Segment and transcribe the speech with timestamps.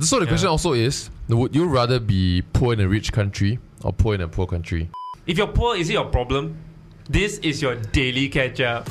[0.00, 3.92] So the question also is: Would you rather be poor in a rich country or
[3.92, 4.88] poor in a poor country?
[5.26, 6.56] If you're poor, is it your problem?
[7.08, 8.88] This is your daily catch up.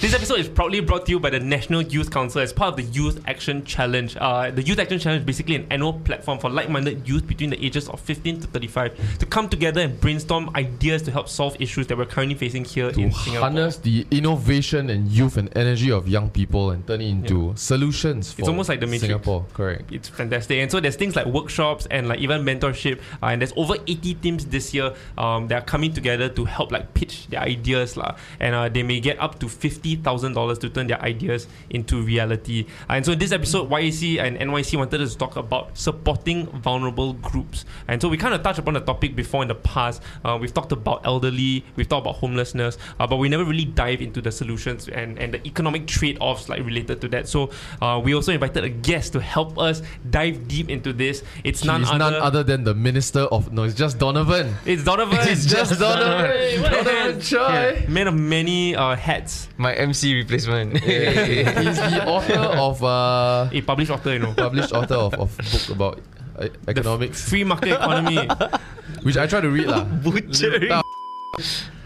[0.00, 2.76] This episode is proudly brought to you by the National Youth Council as part of
[2.78, 4.16] the Youth Action Challenge.
[4.18, 7.50] Uh, the Youth Action Challenge is basically an annual platform for like minded youth between
[7.50, 11.54] the ages of 15 to 35 to come together and brainstorm ideas to help solve
[11.60, 13.40] issues that we're currently facing here To in Singapore.
[13.40, 18.32] harness the innovation and youth and energy of young people and turn it into solutions
[18.32, 19.02] for It's almost like the Matrix.
[19.02, 19.44] Singapore.
[19.52, 19.92] Correct.
[19.92, 20.60] it's fantastic.
[20.60, 23.00] And so there's things like workshops and like even mentorship.
[23.22, 26.72] Uh, and there's over 80 teams this year um, that are coming together to help
[26.72, 28.16] like pitch their ideas lah.
[28.40, 32.02] And uh, they may get up to fifty thousand dollars to turn their ideas into
[32.02, 32.66] reality.
[32.88, 36.46] Uh, and so in this episode, YAC and NYC wanted us to talk about supporting
[36.46, 37.64] vulnerable groups.
[37.88, 40.02] And so we kind of touched upon the topic before in the past.
[40.24, 44.00] Uh, we've talked about elderly, we've talked about homelessness, uh, but we never really dive
[44.02, 47.28] into the solutions and, and the economic trade-offs like related to that.
[47.28, 51.22] So uh, we also invited a guest to help us dive deep into this.
[51.44, 54.54] It's none other, none other than the minister of no, it's just Donovan.
[54.64, 55.18] It's Donovan.
[55.30, 56.62] It's just Donovan.
[56.62, 56.84] Donovan.
[56.84, 57.88] Donovan Choy.
[57.88, 59.48] Man of many uh, hats.
[59.56, 60.76] My MC replacement.
[60.78, 64.34] He's the author of uh, A published author, you know.
[64.34, 66.00] published author of, of book about
[66.38, 68.28] uh, economics, Free market economy.
[69.02, 69.84] which I try to read lah.
[69.84, 70.70] Butchery.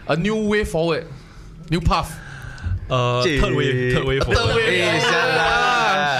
[0.07, 1.07] A new way forward,
[1.71, 2.19] new path.
[2.89, 4.23] Uh, third wave, third wave.
[4.23, 4.61] forward.
[4.61, 5.29] Eh, shut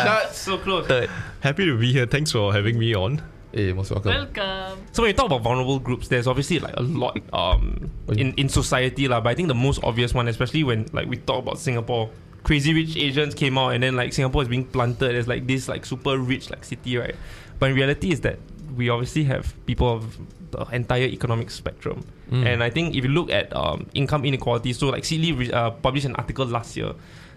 [0.08, 0.34] up.
[0.34, 0.88] so close.
[0.88, 1.10] Third.
[1.42, 2.08] Happy to be here.
[2.08, 3.22] Thanks for having me on.
[3.56, 4.12] Hey, most welcome.
[4.12, 4.86] Welcome.
[4.92, 8.50] So when you talk about vulnerable groups, there's obviously like a lot um, in, in
[8.50, 9.22] society lah.
[9.22, 12.10] But I think the most obvious one, especially when like we talk about Singapore,
[12.44, 15.70] Crazy Rich Asians came out, and then like Singapore is being planted as like this
[15.70, 17.16] like super rich like city, right?
[17.58, 18.40] But in reality, is that
[18.76, 20.20] we obviously have people of
[20.52, 22.04] the entire economic spectrum,
[22.44, 26.06] and I think if you look at um, income inequality, so like Seedly uh, published
[26.06, 26.92] an article last year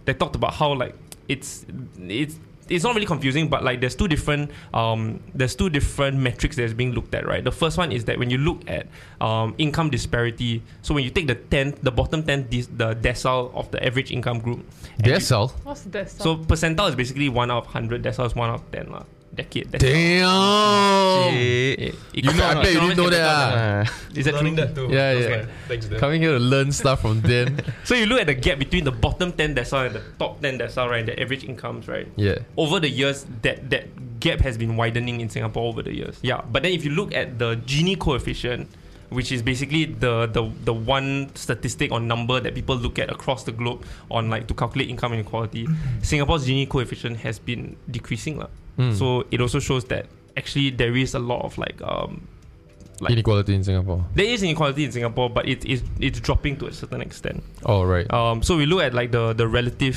[0.07, 0.97] that talked about how like
[1.29, 1.65] it's
[1.97, 6.57] it's it's not really confusing, but like there's two different um, there's two different metrics
[6.57, 7.43] that's being looked at, right?
[7.43, 8.87] The first one is that when you look at
[9.21, 13.55] um, income disparity, so when you take the tenth, the bottom ten, dis- the decile
[13.55, 14.61] of the average income group,
[14.99, 15.51] and you- Decile.
[15.65, 16.13] What's this?
[16.13, 19.05] so percentile is basically one out of hundred, decile is one out of ten, lah.
[19.39, 19.71] Decade.
[19.71, 19.79] decile.
[19.79, 21.35] Damn.
[22.13, 23.23] You know, I bet you didn't know that.
[23.23, 23.85] ah.
[23.87, 24.17] ah.
[24.19, 24.65] Is that Learning true?
[24.67, 24.89] that too.
[24.91, 25.47] Yeah, Okay, yeah.
[25.71, 25.99] Thanks, Dan.
[26.03, 27.57] Coming here to learn stuff from them.
[27.89, 30.59] So you look at the gap between the bottom ten decile and the top ten
[30.59, 31.07] decile, right?
[31.07, 32.09] The average incomes, right?
[32.17, 32.39] yeah.
[32.59, 33.87] over the years that that
[34.21, 36.19] gap has been widening in Singapore over the years.
[36.23, 38.67] Yeah, but then if you look at the Gini coefficient,
[39.15, 43.45] which is basically the the the one statistic or number that people look at across
[43.47, 45.65] the globe on like to calculate income inequality,
[46.03, 48.51] Singapore's Gini coefficient has been decreasing lah.
[48.79, 48.95] Mm.
[48.97, 50.07] So it also shows that
[50.37, 52.27] actually there is a lot of like um
[53.01, 54.05] like Inequality in Singapore.
[54.15, 57.43] there is inequality in Singapore, but it is it's dropping to a certain extent.
[57.65, 58.11] Oh, right.
[58.13, 59.97] Um, so we look at like the the relative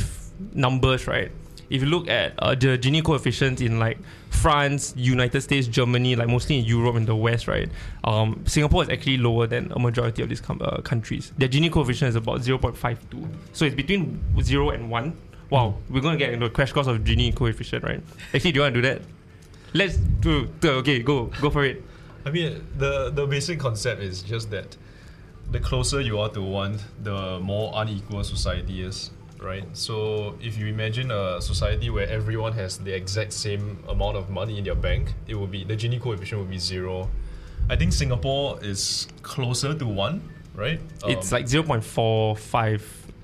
[0.54, 1.32] numbers, right?
[1.72, 3.98] If you look at uh, the Gini coefficient in like
[4.30, 7.70] France, United States, Germany, like mostly in Europe and the West, right?
[8.04, 11.32] Um, Singapore is actually lower than a majority of these com- uh, countries.
[11.38, 13.26] Their Gini coefficient is about 0.52.
[13.54, 15.18] So it's between 0 and 1.
[15.52, 18.02] Wow, we're going to get into a crash course of Gini coefficient, right?
[18.34, 19.02] Actually, do you want to do that?
[19.74, 21.84] Let's do, okay, go, go for it.
[22.26, 24.78] I mean, the the basic concept is just that
[25.52, 29.12] the closer you are to one, the more unequal society is,
[29.42, 29.66] right?
[29.74, 34.58] So if you imagine a society where everyone has the exact same amount of money
[34.58, 37.10] in their bank, it will be the Gini coefficient will be zero.
[37.70, 40.22] I think Singapore is closer to one,
[40.56, 40.80] right?
[41.06, 41.48] It's Um, like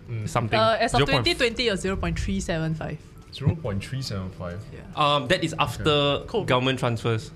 [0.09, 0.59] 0.45 something.
[0.59, 2.97] Uh, as of 0.4 2020, it's 0.375.
[3.33, 4.59] zero point three seven five.
[4.73, 4.79] Yeah.
[4.95, 5.83] Um, that is after
[6.27, 6.47] COVID.
[6.47, 7.31] government transfers.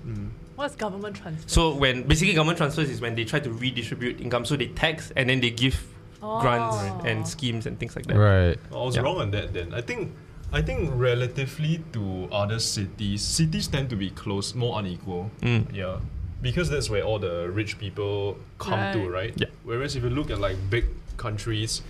[0.56, 1.48] What's government transfer?
[1.48, 5.12] So when basically government transfers is when they try to redistribute income, so they tax
[5.16, 5.82] and then they give
[6.20, 7.02] grants Oh.
[7.04, 8.16] and schemes and things like that.
[8.16, 8.58] right.
[8.70, 9.02] I was Yeah.
[9.02, 9.74] wrong on that then.
[9.74, 10.12] I think
[10.52, 15.30] I think relatively to other cities, cities tend to be close, more unequal.
[15.40, 15.74] Mm.
[15.74, 15.96] Yeah.
[16.42, 19.10] Because that's where all the rich people come to, Right.
[19.10, 19.34] right?
[19.36, 19.46] Yeah.
[19.64, 20.84] Whereas if you look at like big
[21.16, 21.80] countries,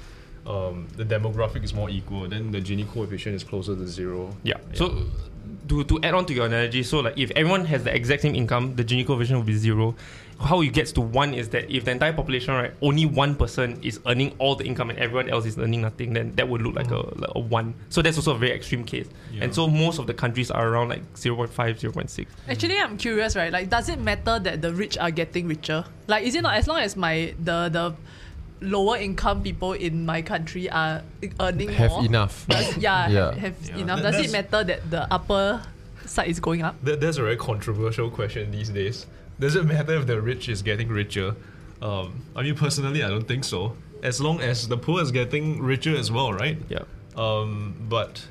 [0.47, 4.37] um, the demographic is more equal, then the Gini coefficient is closer to zero.
[4.43, 4.59] Yeah.
[4.75, 5.07] So
[5.69, 8.35] to, to add on to your analogy, so like if everyone has the exact same
[8.35, 9.95] income, the Gini coefficient will be zero.
[10.41, 13.79] How it gets to one is that if the entire population, right, only one person
[13.81, 16.75] is earning all the income and everyone else is earning nothing, then that would look
[16.75, 17.75] like, a, like a one.
[17.91, 19.09] So that's also a very extreme case.
[19.33, 19.45] Yeah.
[19.45, 22.27] And so most of the countries are around like 0.5, 0.6.
[22.49, 23.53] Actually, I'm curious, right?
[23.53, 25.85] Like, does it matter that the rich are getting richer?
[26.09, 27.95] Like, is it not as long as my the the
[28.63, 31.03] lower income people in my country are
[31.41, 32.05] earning Have more?
[32.05, 32.47] enough.
[32.49, 33.35] Does, yeah, Yeah.
[33.35, 33.83] have, have Yeah.
[33.83, 34.03] enough.
[34.03, 35.63] That- Does it matter that the upper
[36.07, 36.77] side is going up?
[36.85, 39.07] That, that's a very controversial question these days.
[39.41, 41.35] Does it matter if the rich is getting richer?
[41.81, 43.77] Um, I mean, personally, I don't think so.
[44.03, 46.59] As long as the poor is getting richer as well, right?
[46.69, 46.81] Yeah.
[47.17, 48.25] Um, but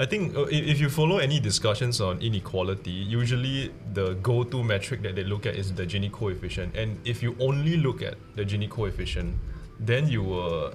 [0.00, 5.02] I think uh, if, if you follow any discussions on inequality, usually the go-to metric
[5.02, 6.74] that they look at is the Gini coefficient.
[6.74, 9.34] And if you only look at the Gini coefficient,
[9.78, 10.72] then you will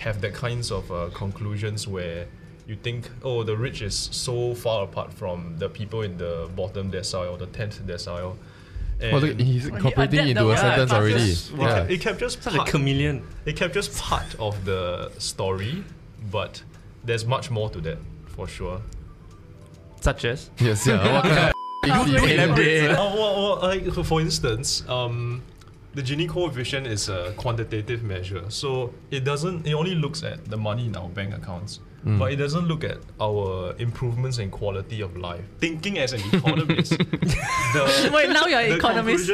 [0.00, 2.26] have that kinds of uh, conclusions where
[2.66, 6.90] you think, oh, the rich is so far apart from the people in the bottom
[6.92, 8.36] decile or the tenth decile.
[9.00, 11.00] And Oh, look, he's you incorporating adapt into a sentence fast.
[11.00, 11.30] already.
[11.30, 11.80] it, Yeah.
[11.80, 13.22] cap- it captures Such a part- chameleon.
[13.46, 15.84] it captures part of the story,
[16.30, 16.62] but
[17.04, 17.98] there's much more to that
[18.38, 18.80] for sure.
[20.00, 20.50] Such as.
[20.60, 21.02] Yes, yeah.
[21.12, 21.52] What kind of
[21.84, 22.20] Elaborate.
[22.20, 22.38] thing?
[22.38, 22.90] Elaborate.
[22.90, 25.42] Uh, well, well, like for, for instance, um,
[25.94, 29.66] the Gini coefficient is a quantitative measure, so it doesn't.
[29.66, 32.98] It only looks at the money in our bank accounts, but it doesn't look at
[33.20, 35.44] our improvements in quality of life.
[35.58, 36.90] Thinking as an economist,
[37.74, 39.28] the, Wait, now you're an economist.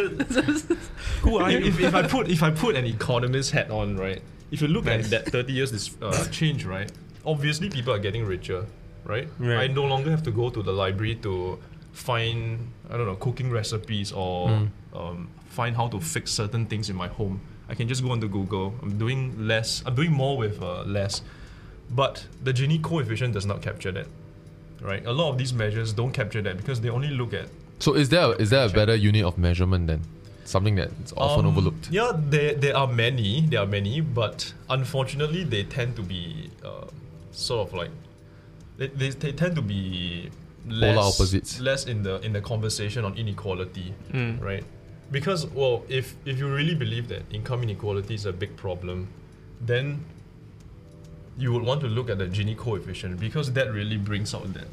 [1.23, 1.59] Who are you?
[1.59, 4.23] If, if I put if I put an economist hat on, right?
[4.51, 5.05] If you look Nice.
[5.07, 6.91] at that thirty years this uh, change, right?
[7.27, 8.67] Obviously, people are getting richer,
[9.05, 9.29] right?
[9.39, 9.71] Right.
[9.71, 11.59] I no longer have to go to the library to
[11.93, 12.59] find
[12.91, 17.09] I don't know cooking recipes or um, find how to fix certain things in my
[17.09, 17.41] home.
[17.69, 18.75] I can just go onto Google.
[18.83, 19.83] I'm doing less.
[19.87, 21.23] I'm doing more with uh, less.
[21.91, 24.07] But the Gini coefficient does not capture that,
[24.83, 25.05] right?
[25.07, 27.49] A lot of these measures don't capture that because they only look at
[27.79, 30.01] So is there is there a better unit of measurement then?
[30.45, 31.89] Something that's often Um, overlooked.
[31.91, 36.87] Yeah, there, there are many, there are many, but unfortunately, they tend to be uh,
[37.33, 37.91] sort of like
[38.77, 40.31] they, they, they tend to be
[40.67, 41.61] less opposites.
[41.61, 44.41] less in the in the conversation on inequality, Mm.
[44.41, 44.65] right?
[45.11, 49.09] Because well, if if you really believe that income inequality is a big problem,
[49.61, 50.05] then
[51.37, 54.69] you would want to look at the Gini coefficient because that really brings out that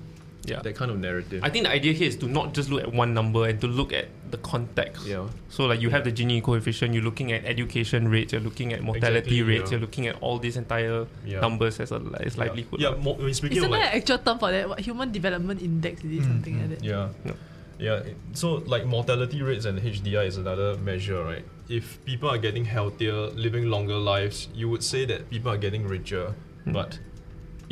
[0.45, 0.59] Yeah.
[0.61, 1.43] that kind of narrative.
[1.43, 3.67] I think the idea here is to not just look at one number and to
[3.67, 5.05] look at the context.
[5.05, 5.27] yeah.
[5.49, 8.81] So like you have the Gini coefficient, you're looking at education rates, you're looking at
[8.81, 9.77] mortality Exactly, rates, yeah.
[9.77, 11.41] you're looking at all these entire Yeah.
[11.41, 12.79] numbers as a as livelihood.
[12.81, 12.97] Yeah, lah.
[12.97, 14.67] mo- when speaking Isn't of like an actual term for that?
[14.69, 16.03] What, human development index?
[16.03, 16.83] Is it something like that?
[16.83, 17.09] Yeah.
[17.23, 17.35] No.
[17.77, 18.01] Yeah.
[18.33, 21.45] So like mortality rates and HDI is another measure, right?
[21.69, 25.85] If people are getting healthier, living longer lives, you would say that people are getting
[25.87, 26.33] richer.
[26.65, 26.73] Hmm.
[26.73, 26.99] But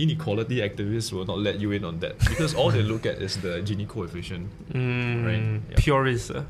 [0.04, 3.38] inequality activists will not let you in on that because all they look at is
[3.38, 4.48] the Gini coefficient.
[4.74, 5.76] Mm, Right, yeah.
[5.78, 6.32] Purist.
[6.32, 6.44] uh.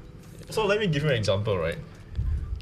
[0.50, 1.78] So let me give you an example, right?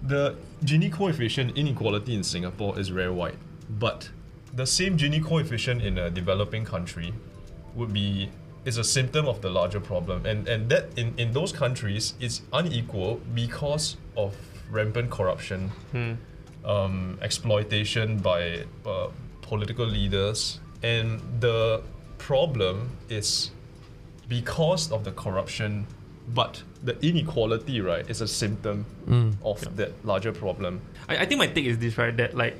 [0.03, 3.37] The Gini coefficient inequality in Singapore is very wide,
[3.69, 4.09] but
[4.53, 7.13] the same Gini coefficient in a developing country
[7.75, 8.29] would be
[8.65, 12.41] is a symptom of the larger problem, and and that in in those countries is
[12.53, 14.35] unequal because of
[14.71, 16.13] rampant corruption, Hmm.
[16.65, 19.07] um, exploitation by uh,
[19.41, 21.81] political leaders, and the
[22.17, 23.51] problem is
[24.27, 25.87] because of the corruption,
[26.33, 29.33] but the inequality, right, is a symptom mm.
[29.43, 30.81] of that larger problem.
[31.07, 32.15] I, I think my take is this, right?
[32.15, 32.57] That like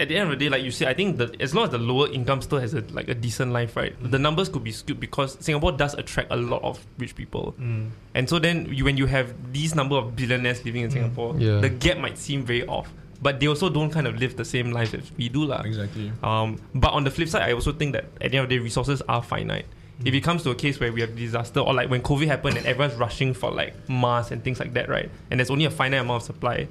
[0.00, 1.70] at the end of the day, like you say, I think that as long as
[1.70, 4.00] the lower income still has a like a decent life, right?
[4.00, 4.10] Mm.
[4.10, 7.54] The numbers could be skewed because Singapore does attract a lot of rich people.
[7.58, 7.90] Mm.
[8.14, 11.60] And so then you, when you have these number of billionaires living in Singapore, Yeah.
[11.60, 12.92] the gap might seem very off.
[13.20, 15.44] But they also don't kind of live the same life as we do.
[15.44, 15.62] lah.
[15.62, 16.12] Exactly.
[16.22, 18.56] Um, but on the flip side, I also think that at the end of the
[18.56, 19.66] day, resources are finite.
[20.04, 22.56] If it comes to a case where we have disaster or like when COVID happened
[22.56, 25.10] and everyone's rushing for like masks and things like that, right?
[25.30, 26.68] And there's only a finite amount of supply.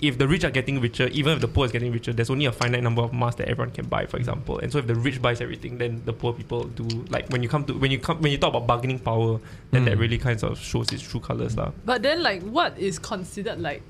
[0.00, 2.44] If the rich are getting richer, even if the poor is getting richer, there's only
[2.44, 4.58] a finite number of masks that everyone can buy, for example.
[4.58, 7.48] And so if the rich buys everything, then the poor people do like when you
[7.48, 9.38] come to when you come when you talk about bargaining power,
[9.70, 11.70] then that really kind of shows its true colors, lah.
[11.86, 13.82] But then, like, what is considered like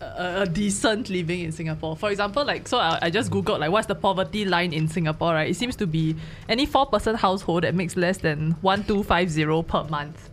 [0.00, 1.96] a, a decent living in Singapore?
[1.96, 5.34] For example, like, so I, I just googled like what's the poverty line in Singapore,
[5.34, 5.50] right?
[5.50, 6.16] It seems to be
[6.48, 10.28] any four-person household that makes less than one two five zero per month.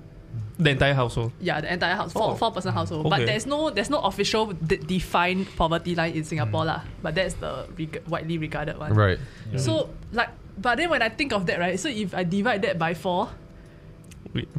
[0.60, 1.32] The entire household.
[1.40, 2.36] Yeah, the entire house, four, Oh.
[2.36, 3.10] four-person household.
[3.10, 6.68] But there's no there's no official de- defined poverty line in Singapore, Mm.
[6.68, 6.82] lah.
[7.04, 8.94] But that's the reg- widely regarded one.
[8.94, 9.20] Right.
[9.58, 11.80] So like, but then when I think of that, right?
[11.80, 13.30] So if I divide that by four,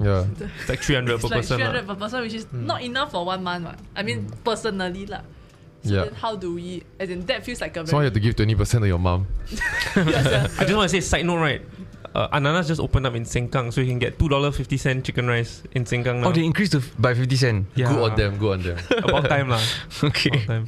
[0.01, 0.27] Yeah.
[0.61, 1.61] It's like 300 it's per like person.
[1.61, 1.71] lah.
[1.71, 1.87] 300 ah.
[1.87, 2.67] per person, which is hmm.
[2.67, 3.65] not enough for one month.
[3.67, 3.79] what.
[3.95, 4.43] I mean, hmm.
[4.43, 5.23] personally, lah.
[5.85, 6.05] So Yeah.
[6.11, 6.83] then how do we?
[6.99, 8.99] As in, that feels like a So you have to give twenty percent to your
[8.99, 9.31] mom.
[9.95, 11.63] I just want to say, side note, right?
[12.15, 15.05] uh, Ananas just opened up in Sengkang, so you can get two dollar fifty cent
[15.05, 16.29] chicken rice in Sengkang now.
[16.29, 17.67] Oh, they increased to f- by 50 cent.
[17.75, 17.93] yeah.
[17.93, 18.79] Good on them, good on them.
[19.05, 19.63] About time lah.
[20.03, 20.31] Okay.
[20.31, 20.67] About time.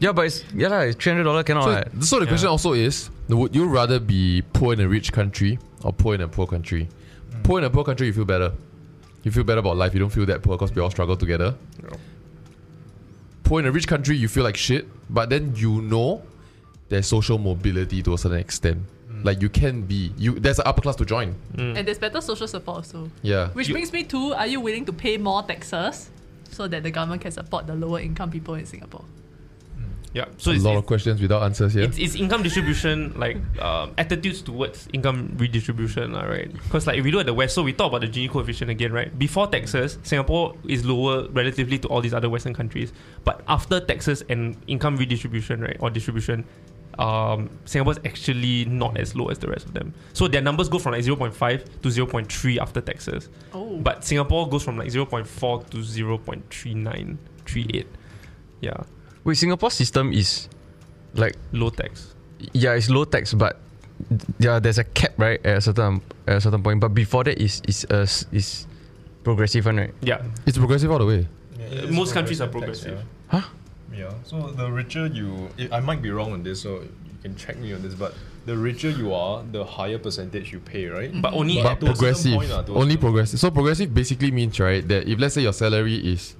[0.00, 1.64] Yeah, but it's, yeah, lah, it's $300 cannot.
[1.64, 1.88] So, right?
[2.00, 5.92] so the question also is would you rather be poor in a rich country or
[5.92, 6.88] poor in a poor country?
[7.42, 8.52] Poor in a poor country, you feel better.
[9.22, 9.92] You feel better about life.
[9.92, 11.54] You don't feel that poor because we all struggle together.
[13.44, 16.22] Poor in a rich country, you feel like shit, but then you know
[16.88, 18.78] there's social mobility to a certain extent.
[19.10, 19.24] Mm.
[19.24, 20.38] Like you can be you.
[20.38, 21.34] There's an upper class to join.
[21.54, 21.78] Mm.
[21.78, 23.10] And there's better social support also.
[23.22, 23.48] Yeah.
[23.48, 26.10] Which brings me to are you willing to pay more taxes
[26.50, 29.04] so that the government can support the lower income people in Singapore?
[30.12, 30.24] Yeah.
[30.38, 31.84] So a it's, lot it's, of questions without answers here.
[31.84, 36.52] it's, it's income distribution, like um, attitudes towards income redistribution, lah, right?
[36.52, 38.70] Because like if we look at the West, so we talk about the Gini coefficient
[38.70, 39.16] again, right?
[39.18, 42.92] Before taxes, Singapore is lower relatively to all these other Western countries,
[43.24, 46.44] but after taxes and income redistribution, right, or distribution,
[46.98, 49.94] um, Singapore is actually not as low as the rest of them.
[50.12, 53.28] So their numbers go from like 0.5 to 0.3 after taxes.
[53.52, 53.76] Oh.
[53.78, 57.86] But Singapore goes from like 0.4 to 0.39, 38.
[58.60, 58.82] Yeah,
[59.24, 60.48] Wait, Singapore's system is
[61.14, 62.14] like, low tax.
[62.52, 63.58] yeah, it's low tax, but
[64.38, 66.80] yeah, there's a cap, right, at a certain at a certain point.
[66.80, 68.66] But before that is is uh, is
[69.22, 69.94] progressive one, right?
[70.00, 71.28] Yeah, It's progressive all the way.
[71.58, 72.98] Yeah, uh, most countries are tax, progressive.
[72.98, 73.40] yeah.
[73.40, 73.48] Huh?
[73.92, 74.12] Yeah.
[74.24, 77.58] So the richer you, I I might be wrong on this, so you can check
[77.58, 77.92] me on this.
[77.94, 78.14] But
[78.46, 81.12] the richer you are, the higher percentage you pay, right?
[81.20, 82.32] but only But at to a certain progressive.
[82.40, 83.38] point, ah, to a only certain- progressive.
[83.40, 86.36] So progressive basically means right that if let's say your salary is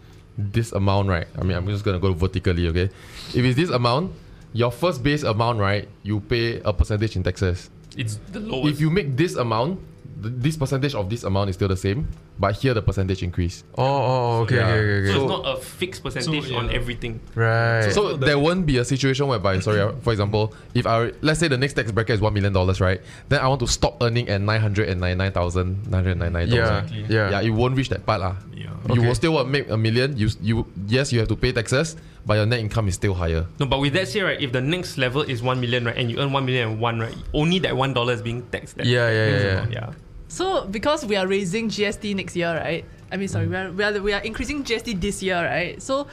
[0.53, 1.27] this amount, right?
[1.39, 2.91] I mean, I'm just gonna go vertically, okay?
[3.35, 4.13] If it's this amount,
[4.53, 5.89] your first base amount, right?
[6.03, 7.71] You pay a percentage in taxes.
[7.97, 8.75] it's the lowest.
[8.75, 9.81] If you make this amount,
[10.23, 12.09] this percentage of this amount is still the same,
[12.39, 13.65] but here the percentage increase.
[13.77, 14.69] Oh, oh, oh, okay, Yeah.
[14.69, 15.07] okay, okay, okay.
[15.07, 17.21] so, So- it's not a fixed percentage So, on everything.
[17.35, 17.91] right.
[17.93, 21.49] So there won't be a situation whereby, sorry, uh, for example, if I let's say
[21.49, 23.01] the next tax bracket is one million dollars, right?
[23.29, 26.19] Then I want to stop earning at nine hundred and ninety nine thousand nine hundred
[26.19, 26.91] ninety nine yeah, dollars.
[26.91, 27.15] Exactly.
[27.15, 28.37] yeah, Yeah, it won't reach that part lah.
[28.55, 28.69] Yeah.
[28.89, 29.07] You Okay.
[29.09, 30.17] will still want make a million.
[30.17, 33.45] You you yes, you have to pay taxes, but your net income is still higher.
[33.61, 36.11] No, but with that said, right, if the next level is one million, right, and
[36.11, 38.77] you earn one million and one, right, only that one dollar is being taxed.
[38.81, 39.89] That Yeah, yeah, next yeah, yeah.
[40.31, 42.85] So because we are raising GST next year, right?
[43.11, 45.83] I mean, sorry, we are, we are we are increasing GST this year, right?
[45.83, 46.07] So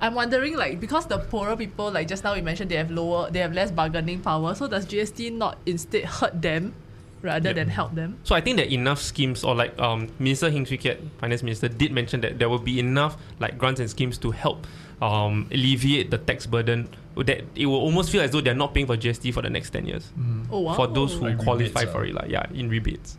[0.00, 3.30] I'm wondering, like, because the poorer people, like just now we mentioned, they have lower,
[3.30, 4.54] they have less bargaining power.
[4.54, 6.72] So does GST not instead hurt them
[7.20, 7.56] rather Yep.
[7.56, 8.16] than help them?
[8.24, 11.68] So I think that enough schemes, or like um, Minister Heng Swee Keat, Finance Minister,
[11.68, 14.66] did mention that there will be enough like grants and schemes to help
[15.00, 16.88] um, alleviate the tax burden.
[17.16, 19.70] That it will almost feel as though they're not paying for GST for the next
[19.70, 20.10] ten years.
[20.50, 20.74] Oh wow!
[20.74, 23.18] for those who Like qualify rebates, for it, like yeah, in rebates.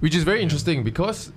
[0.00, 1.30] which is very interesting because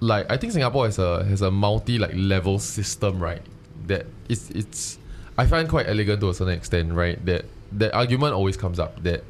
[0.00, 3.42] like I think Singapore has a has a multi like level system right?
[3.86, 4.98] That it's it's
[5.38, 7.24] I find quite elegant to a certain extent right?
[7.24, 9.22] That that argument always comes up that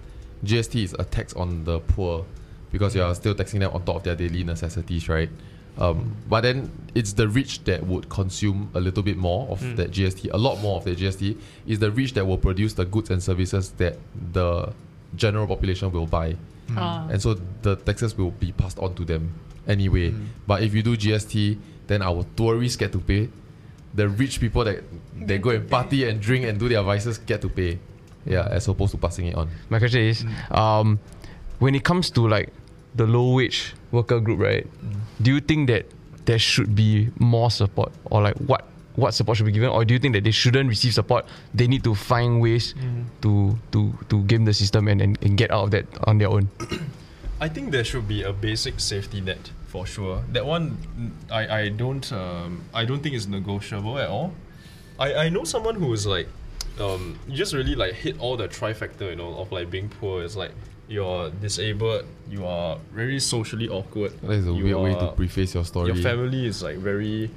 [0.44, 2.24] GST is a tax on the poor
[2.72, 5.28] because you are still taxing them on top of their daily necessities right
[5.78, 9.76] um, but then it's the rich that would consume a little bit more of Mm.
[9.76, 12.84] that GST a lot more of the GST is the rich that will produce the
[12.84, 13.96] goods and services that
[14.32, 14.72] the
[15.16, 16.36] general population will buy
[16.76, 17.06] Ah.
[17.10, 19.32] and so the taxes will be passed on to them
[19.66, 20.12] anyway.
[20.46, 21.56] But if you do GST,
[21.86, 23.28] then our tourists get to pay.
[23.94, 24.82] The rich people that
[25.16, 27.78] they go and party and drink and do their vices get to pay.
[28.26, 29.48] Yeah, as opposed to passing it on.
[29.70, 30.98] My question is, um,
[31.58, 32.52] when it comes to like
[32.98, 34.66] the low wage worker group, right?
[35.22, 35.86] Do you think that
[36.26, 38.66] there should be more support, or like what
[38.98, 41.24] what support should be given, or do you think that they shouldn't receive support?
[41.54, 42.74] They need to find ways
[43.22, 46.28] to to to game the system and, and, and get out of that on their
[46.28, 46.50] own.
[47.40, 50.24] I think there should be a basic safety net for sure.
[50.32, 54.34] That one, mm, I, I don't um, I don't think is negotiable at all.
[54.98, 56.26] I, I know someone who is like,
[56.80, 60.24] um, you just really like hit all the trifecta, you know, of like being poor.
[60.24, 60.50] It's like
[60.88, 64.12] you're disabled, you are very socially awkward.
[64.22, 65.88] That is a you weird way to preface your story.
[65.88, 67.30] Your family is like very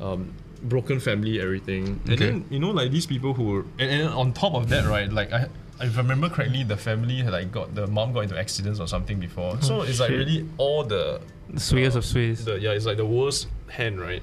[0.00, 2.00] um, broken family, everything.
[2.04, 2.26] And Okay.
[2.26, 5.10] then you know like these people who and, and on top of that, right?
[5.10, 5.48] Like I
[5.80, 8.88] if I remember correctly, the family had like got the mom got into accidents or
[8.88, 9.60] something before.
[9.62, 12.44] So it's like really all the The swayers of sways.
[12.44, 14.22] the yeah, it's like the worst hand, right?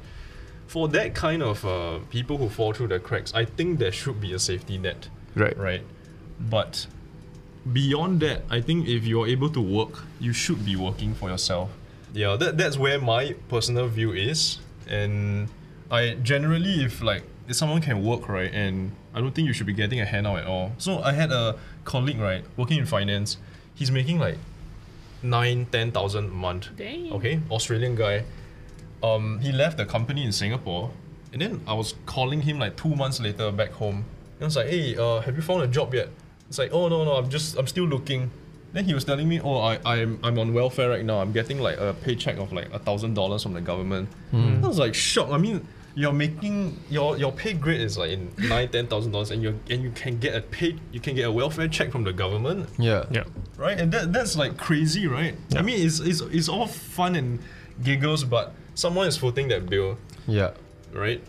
[0.68, 4.20] For that kind of uh, people who fall through the cracks, I think there should
[4.20, 5.58] be a safety net, Right.
[5.58, 5.82] right?
[6.40, 6.88] But
[7.72, 11.70] beyond that, I think if you're able to work, you should be working for yourself.
[12.14, 14.60] Yeah, that, that's where my personal view is.
[14.88, 15.50] And
[15.92, 19.68] I generally, if like if someone can work right, and I don't think you should
[19.68, 20.72] be getting a handout at all.
[20.78, 23.38] So I had a colleague right working in finance.
[23.74, 24.38] He's making like
[25.22, 26.70] nine, ten thousand a month.
[26.78, 27.12] Dang.
[27.14, 28.24] Okay, Australian guy.
[29.04, 30.92] Um, he left the company in Singapore,
[31.34, 34.06] and then I was calling him like two months later back home.
[34.36, 36.10] And I was like, "Hey, uh, have you found a job yet?"
[36.50, 38.32] It's like, "Oh no, no, I'm just, I'm still looking."
[38.74, 41.20] Then he was telling me, "Oh, I, I'm I'm on welfare right now.
[41.20, 44.64] I'm getting like a paycheck of like a thousand dollars from the government." Hmm.
[44.64, 45.32] I was like shocked.
[45.32, 49.32] I mean, you're making your your pay grade is like in nine ten thousand dollars,
[49.32, 52.04] and you and you can get a pay you can get a welfare check from
[52.04, 53.06] the government, Yeah.
[53.12, 53.24] Yeah.
[53.58, 53.80] right?
[53.80, 55.36] And that that's like crazy, right?
[55.56, 57.40] I mean, it's it's it's all fun and
[57.82, 59.98] giggles, but someone is footing that bill,
[60.28, 60.52] Yeah.
[60.92, 61.24] right?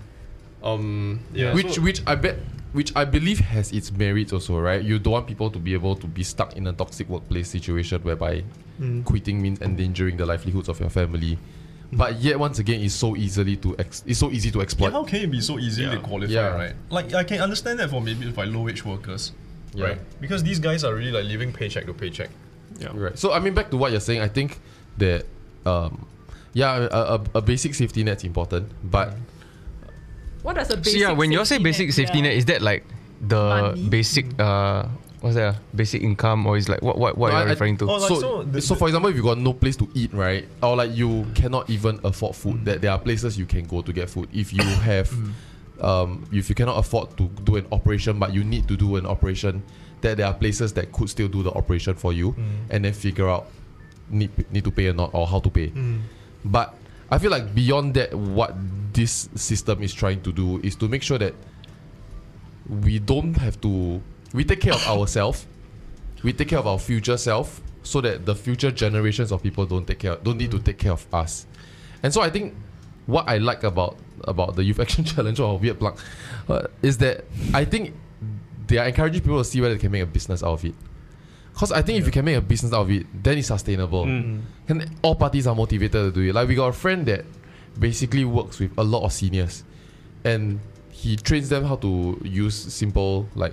[0.64, 1.54] Um, yeah.
[1.54, 2.36] which so- which I bet
[2.72, 4.82] which I believe has its merits also, right?
[4.82, 8.02] You don't want people to be able to be stuck in a toxic workplace situation
[8.02, 8.44] whereby
[9.04, 11.38] quitting means endangering the livelihoods of your family.
[11.92, 14.92] But yet once again it's so easily to ex- it's so easy to Yeah, exploit.
[14.92, 16.48] how can it be so easy to qualify, Yeah.
[16.48, 16.74] right?
[16.90, 19.32] Like I can understand that for maybe for low wage workers,
[19.72, 19.84] Yeah.
[19.86, 20.20] right?
[20.20, 22.28] Because these guys are really like living paycheck to paycheck.
[22.80, 22.88] Yeah.
[22.92, 23.16] Right.
[23.18, 24.58] So I mean back to what you're saying, I think
[24.98, 25.24] that
[25.64, 26.04] um
[26.52, 29.14] yeah, a, a, a basic safety net's important, but
[30.46, 32.30] What does a So yeah, when you say basic net- safety yeah.
[32.30, 32.84] net, is that like
[33.20, 33.34] the
[33.74, 33.88] Money?
[33.88, 34.86] basic uh
[35.20, 35.54] what's that?
[35.54, 37.90] uh, Basic income or is like what what what No, are I- you referring to?
[37.90, 40.14] Oh, like, so, so the- so for example, if you got no place to eat,
[40.14, 43.82] right, or like you cannot even afford food, that there are places you can go
[43.82, 44.28] to get food.
[44.32, 45.10] If you have,
[45.80, 49.04] um, if you cannot afford to do an operation, but you need to do an
[49.06, 49.64] operation,
[50.02, 52.36] that there are places that could still do the operation for you,
[52.70, 53.46] and then figure out
[54.10, 55.72] need need to pay or not or how to pay.
[56.44, 56.72] But
[57.10, 58.54] I feel like beyond that, what
[58.92, 61.34] this system is trying to do is to make sure that
[62.68, 65.46] we don't have to we take care of ourselves
[66.22, 69.86] we take care of our future self so that the future generations of people don't
[69.86, 71.46] take care don't need to take care of us.
[72.02, 72.54] And so i think
[73.06, 75.98] what i like about about the youth action challenge or weird plug
[76.48, 77.94] uh, is that i think
[78.66, 80.74] they are encouraging people to see whether they can make a business out of it
[81.56, 84.04] because i think if you can make a business out of it then it's sustainable
[84.04, 84.40] mm-hmm.
[84.68, 87.24] and all parties are motivated to do it like we got a friend that
[87.80, 89.64] basically works with a lot of seniors
[90.24, 90.60] and
[90.90, 93.52] he trains them how to use simple like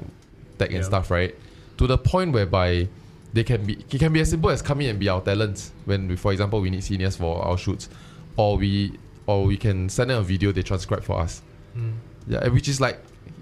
[0.58, 1.36] tech and stuff, right?
[1.78, 2.88] To the point whereby
[3.34, 5.72] they can be it can be as simple as coming in and be our talents
[5.86, 7.90] when we, for example we need seniors for our shoots.
[8.38, 11.42] Or we or we can send them a video they transcribe for us.
[11.78, 11.94] Mm.
[12.28, 13.00] Yeah, which is like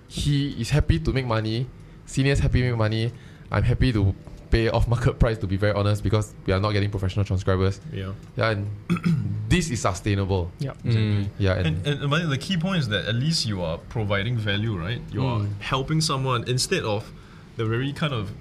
[0.07, 1.67] he is happy to make money,
[2.05, 3.11] seniors happy to make money.
[3.51, 4.15] I'm happy to
[4.51, 7.79] pay off market price to be very honest because we are not getting professional transcribers.
[7.93, 8.11] Yeah.
[8.35, 8.67] Yeah, and
[9.49, 10.51] this is sustainable.
[10.59, 10.73] Yeah.
[10.85, 11.27] Mm.
[11.39, 14.37] Yeah, and, And, and but the key point is that at least you are providing
[14.37, 15.01] value, right?
[15.11, 17.11] You are helping someone instead of
[17.57, 18.31] the very kind of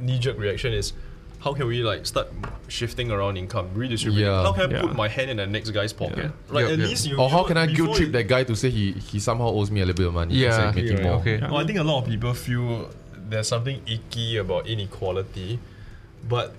[0.00, 0.92] knee jerk reaction is
[1.40, 2.28] how can we like start
[2.68, 4.26] shifting around income, redistributing?
[4.26, 4.42] Yeah.
[4.42, 4.80] How can I Yeah.
[4.82, 6.18] put my hand in the next guy's pocket?
[6.18, 6.30] Yeah.
[6.54, 6.86] Like Yeah, at yeah.
[6.86, 7.16] least you.
[7.16, 9.48] or you how know, can I guilt trip that guy to say he he somehow
[9.48, 10.34] owes me a little bit of money?
[10.34, 10.46] Yeah.
[10.48, 11.04] instead of making Right.
[11.04, 11.14] more.
[11.20, 11.38] Okay.
[11.40, 12.90] Well, I think a lot of people feel
[13.32, 15.58] there's something icky about inequality,
[16.28, 16.54] but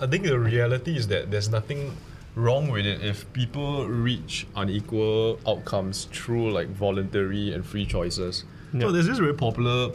[0.00, 1.96] I think the reality is that there's nothing
[2.34, 8.44] wrong with it if people reach unequal outcomes through like voluntary and free choices.
[8.72, 8.80] Yeah.
[8.82, 9.92] So there's this very popular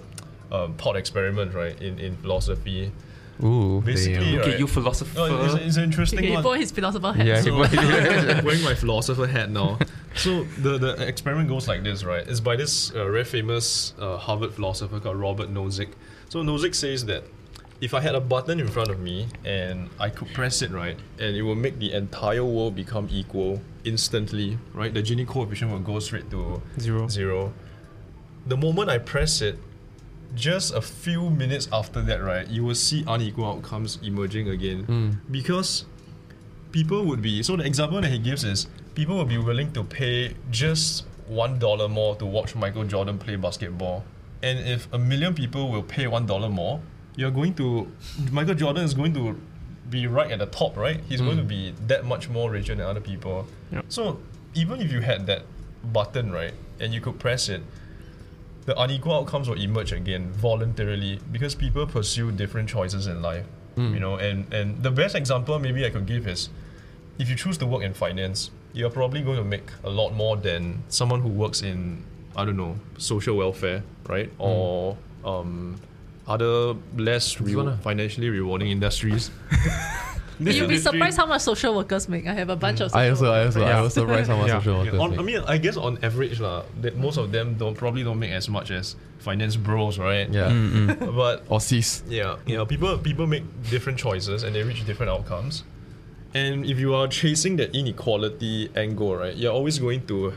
[0.51, 2.91] um, thought experiment, right, in, in philosophy.
[3.43, 4.33] Ooh, Basically, damn.
[4.35, 4.53] Look right.
[4.53, 5.17] at you, philosopher.
[5.17, 6.43] No, it's, it's an interesting Okay, he one.
[6.43, 7.25] put his philosopher hat.
[7.25, 9.77] Yeah, he So, put- wearing my philosopher hat now.
[10.17, 12.25] So the, the experiment goes like this, right?
[12.25, 15.89] It's by this uh, very famous uh, Harvard philosopher called Robert Nozick.
[16.29, 17.23] So Nozick says that
[17.81, 20.97] if I had a button in front of me and I could press it, right,
[21.19, 24.93] and it will make the entire world become equal instantly, right?
[24.93, 27.07] The Gini coefficient will go straight to Zero.
[27.07, 27.53] zero.
[28.47, 29.57] The moment I press it,
[30.35, 34.83] just a few minutes after that, right, you will see unequal outcomes emerging again.
[34.83, 35.11] Hmm.
[35.31, 35.85] Because
[36.71, 39.83] people would be so the example that he gives is people will be willing to
[39.83, 44.03] pay just one dollar more to watch Michael Jordan play basketball.
[44.43, 46.81] And if a million people will pay one dollar more,
[47.15, 47.91] you're going to
[48.31, 49.39] Michael Jordan is going to
[49.89, 50.99] be right at the top, right?
[51.07, 51.47] He's going to mm.
[51.47, 53.47] be that much more richer than other people.
[53.71, 53.85] Yep.
[53.89, 54.19] So
[54.53, 55.43] even if you had that
[55.93, 57.61] button, right, and you could press it,
[58.65, 63.45] the unequal outcomes will emerge again voluntarily because people pursue different choices in life.
[63.77, 63.93] Mm.
[63.93, 66.49] You know, and, and the best example maybe I could give is
[67.19, 70.35] if you choose to work in finance, you're probably going to make a lot more
[70.35, 72.03] than someone who works in
[72.35, 74.29] I don't know social welfare, right?
[74.39, 75.75] Or um,
[76.27, 79.31] other less re- wanna- financially rewarding industries.
[80.37, 82.27] You'll be surprised how much social workers make.
[82.27, 83.55] I have a bunch of social I also, I workers.
[83.55, 83.81] also, I Yeah.
[83.81, 84.59] was surprised how much Yeah.
[84.59, 87.55] social Yeah, workers on, I mean, I guess on average, lah, that most of them
[87.55, 90.27] don't probably don't make as much as finance bros, right?
[90.29, 90.49] Yeah.
[90.51, 92.03] Mm, But Or cis.
[92.09, 95.63] yeah, you know, people people make different choices and they reach different outcomes.
[96.33, 100.33] And if you are chasing that inequality angle, right, you're always going to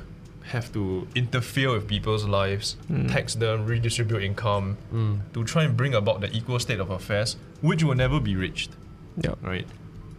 [0.48, 3.06] have to interfere with people's lives, hmm.
[3.06, 5.16] tax them, redistribute income, hmm.
[5.34, 8.70] to try and bring about the equal state of affairs, which will never be reached
[9.16, 9.34] Yeah.
[9.42, 9.66] right?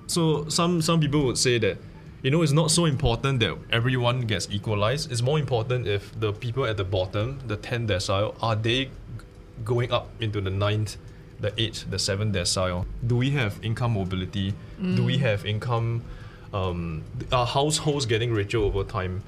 [0.08, 1.78] So some some people would say that
[2.24, 5.12] you know it's not so important that everyone gets equalized.
[5.12, 8.90] It's more important if the people at the bottom, the 10 decile, are they
[9.64, 10.98] going up into the ninth
[11.40, 14.54] the eight, the seven decile, do we have income mobility?
[14.96, 15.24] Do we hmm.
[15.24, 16.04] have income?
[16.54, 19.24] Um, are households getting richer over time?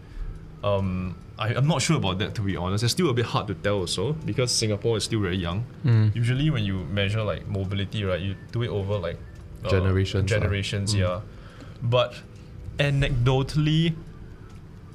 [0.64, 2.84] Um, I, I'm not sure about that to be honest.
[2.84, 5.66] It's still a bit hard to tell also because Singapore is still very young.
[6.14, 9.18] Usually when you measure like mobility, right, you do it over like
[9.66, 10.30] uh, Generations.
[10.30, 11.22] Generations, yeah.
[11.82, 12.14] But
[12.78, 13.96] anecdotally,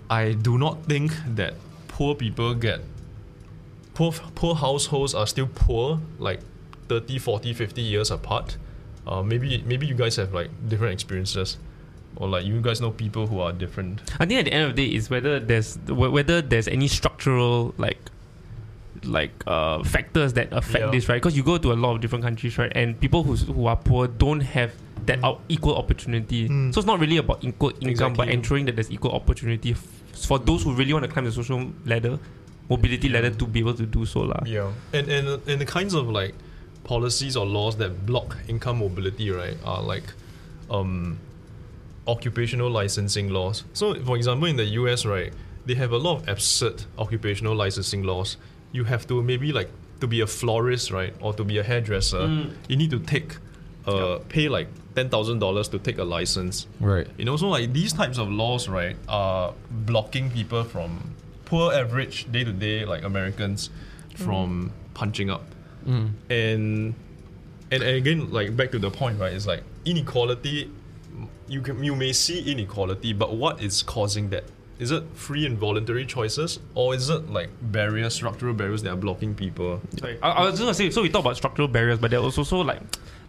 [0.09, 1.55] I do not think that
[1.89, 2.81] poor people get
[3.95, 6.41] poor poor households are still poor like
[6.89, 8.59] 30 40 50 years apart
[9.07, 11.57] uh, maybe maybe you guys have like different experiences
[12.17, 14.77] or like you guys know people who are different I think at the end of
[14.77, 17.99] the day is whether there's whether there's any structural like
[19.05, 20.91] like uh, factors that affect Yeah.
[20.91, 21.17] this, right?
[21.23, 23.77] Because you go to a lot of different countries, right, and people who's, who are
[23.77, 24.73] poor don't have
[25.05, 26.49] that out equal opportunity.
[26.49, 26.75] Mm.
[26.75, 29.87] So it's not really about equal income, but ensuring that there's equal opportunity f-
[30.27, 32.19] for those who really want to climb the social ladder,
[32.69, 34.41] mobility ladder, to be able to do so, lah.
[34.45, 36.35] yeah and and and the kinds of like
[36.83, 40.05] policies or laws that block income mobility right are like
[40.71, 41.19] um
[42.07, 43.65] occupational licensing laws.
[43.73, 45.33] So for example in the US right
[45.65, 48.37] they have a lot of absurd occupational licensing laws.
[48.73, 52.19] You have to maybe like to be a florist right or to be a hairdresser
[52.19, 52.55] mm.
[52.69, 53.39] you need to take
[53.87, 56.67] uh pay like ten thousand dollars to take a license.
[56.81, 57.07] Right.
[57.17, 61.15] you know so like these types of laws right are blocking people from
[61.45, 63.71] poor average day to day like americans
[64.11, 64.19] mm.
[64.19, 65.45] from punching up.
[66.31, 66.95] And
[67.71, 70.71] and and again like back to the point right it's like inequality
[71.49, 74.45] you can you may see inequality but what is causing that
[74.79, 78.97] is it free and voluntary choices or is it like barriers structural barriers that are
[78.97, 80.91] blocking people Sorry, I, I was just gonna say.
[80.91, 82.83] So we talk about structural barriers, but there are also so like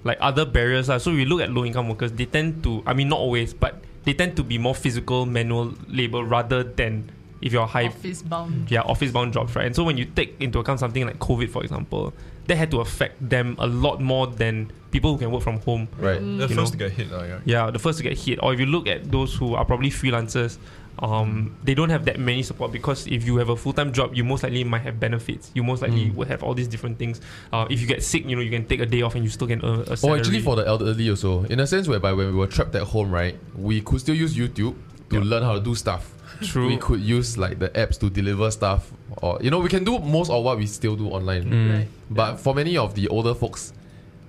[0.03, 0.89] like other barriers.
[0.89, 0.97] lah.
[0.97, 2.11] So we look at low income workers.
[2.11, 5.73] They tend to, I mean, not always, but they tend to be more physical, manual
[5.87, 8.69] labor rather than if you're high, Office bound.
[8.71, 9.65] yeah, office bound jobs, right?
[9.65, 12.13] And so when you take into account something like COVID, for example,
[12.47, 15.87] that had to affect them a lot more than people who can work from home.
[15.99, 16.19] Right.
[16.19, 16.65] the first know.
[16.65, 17.39] to get hit uh, yeah.
[17.45, 18.39] Yeah, the first to get hit.
[18.41, 20.57] Or if you look at those who are probably freelancers,
[20.99, 24.15] um, they don't have that many support because if you have a full time job,
[24.15, 25.51] you most likely might have benefits.
[25.53, 26.15] You most likely Mm.
[26.15, 27.21] would have all these different things.
[27.53, 29.29] Uh, if you get sick, you know, you can take a day off and you
[29.29, 32.27] still get a, a Or actually for the elderly also, in a sense whereby when
[32.27, 34.75] we were trapped at home, right, we could still use YouTube
[35.09, 35.21] to Yeah.
[35.23, 36.13] learn how to do stuff.
[36.41, 36.67] True.
[36.67, 38.91] We could use like the apps to deliver stuff,
[39.23, 41.45] or you know, we can do most of what we still do online.
[41.45, 41.73] Mm.
[41.73, 41.87] Right.
[42.09, 43.73] But for many of the older folks,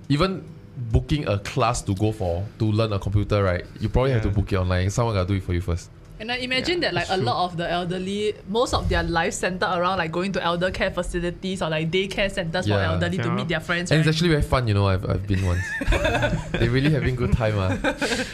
[0.07, 0.43] even
[0.91, 4.29] booking a class to go for to learn a computer, right, you probably have to
[4.29, 4.89] book it online.
[4.89, 5.89] Someone gotta do it for you first.
[6.19, 9.03] And I imagine Yeah, that like a that's lot of the elderly, most of their
[9.03, 12.91] life centered around like going to elder care facilities or like daycare centers for Yeah.
[12.91, 13.89] elderly to meet their friends.
[13.91, 14.07] And right?
[14.07, 14.87] it's actually very fun, you know.
[14.87, 15.63] I've, I've been once.
[16.51, 17.77] they really having good time, ah.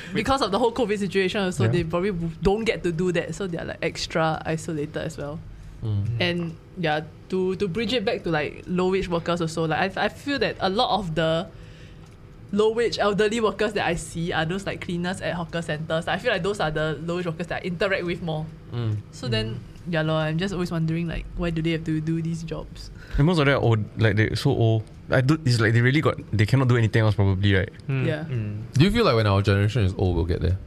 [0.13, 1.69] because of the whole COVID situation, also Yeah.
[1.71, 5.39] they probably don't get to do that, so they're like extra isolated as well.
[5.83, 6.05] Mm.
[6.19, 10.05] And yeah, to to bridge it back to like low wage workers also, like I,
[10.05, 11.45] I feel that a lot of the
[12.55, 16.07] low wage elderly workers that I see are those like cleaners at hawker centers.
[16.07, 18.45] I feel like those are the low wage workers that I interact with more.
[18.71, 18.97] Mm.
[19.11, 22.21] So then, yeah, lor, I'm just always wondering like why do they have to do
[22.21, 22.91] these jobs?
[23.17, 24.83] And most of them are old, like they're so old.
[25.09, 25.37] I do.
[25.45, 26.17] It's like they really got.
[26.33, 27.69] They cannot do anything else, probably, right?
[27.87, 28.05] Mm.
[28.07, 28.23] Yeah.
[28.23, 30.57] Do you feel like when our generation is old, we'll get there?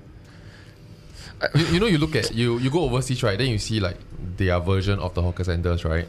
[1.55, 3.38] you, you know, you look at you you go overseas, right?
[3.38, 3.96] Then you see like
[4.37, 6.07] their version of the hawker centers, right?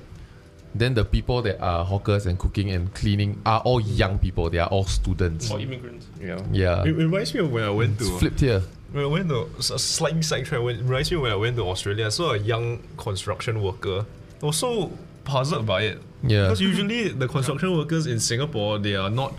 [0.76, 4.50] Then the people that are hawkers and cooking and cleaning are all young people.
[4.50, 5.50] They are all students.
[5.52, 6.06] Or immigrants.
[6.22, 8.62] yeah Yeah, it, it reminds me of when i went to it's flipped here.
[8.92, 11.56] When I went to s- a slightly sidetrack, when, it reminds me when I went
[11.58, 14.06] to Australia, I saw a young construction worker.
[14.42, 14.92] I was so
[15.26, 16.02] puzzled by it.
[16.24, 19.34] Yeah, Because usually the construction workers in Singapore, they are not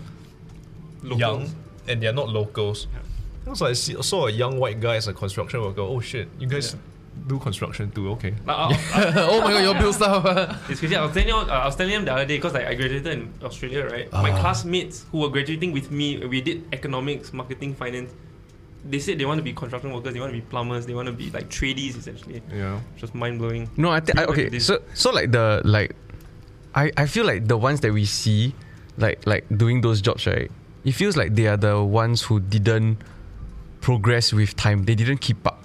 [1.03, 1.49] young
[1.87, 2.87] and they are not locals.
[3.53, 5.81] So I see, saw a young white guy as a construction worker.
[5.81, 6.75] Oh shit, you guys
[7.27, 8.09] do construction too?
[8.11, 8.33] Okay.
[8.47, 8.51] Uh,
[8.93, 10.25] uh, oh my god, you build stuff.
[10.69, 10.95] It's crazy.
[10.95, 12.73] I was telling you, uh, I was telling them the other day because like, I
[12.75, 14.11] graduated in Australia, right?
[14.11, 14.39] My Ah.
[14.41, 18.11] classmates who were graduating with me, we did economics, marketing, finance.
[18.83, 21.05] They said they want to be construction workers, they want to be plumbers, they want
[21.05, 22.41] to be like tradies essentially.
[22.51, 22.79] Yeah.
[22.97, 23.69] Just mind blowing.
[23.77, 24.57] No, I think okay.
[24.59, 25.93] So so like the like,
[26.73, 28.55] I I feel like the ones that we see,
[28.97, 30.49] like like doing those jobs, right?
[30.83, 32.97] It feels like they are the ones who didn't
[33.81, 34.85] progress with time.
[34.85, 35.60] They didn't keep up.